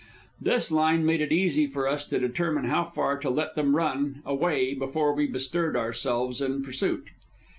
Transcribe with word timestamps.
This 0.41 0.71
line 0.71 1.05
made 1.05 1.21
it 1.21 1.31
easy 1.31 1.67
for 1.67 1.87
us 1.87 2.05
to 2.05 2.17
determine 2.17 2.63
how 2.65 2.85
far 2.85 3.19
to 3.19 3.29
let 3.29 3.53
them 3.53 3.75
run 3.75 4.23
away 4.25 4.73
before 4.73 5.13
we 5.13 5.27
bestirred 5.27 5.75
ourselves 5.77 6.41
in 6.41 6.63
pursuit. 6.63 7.09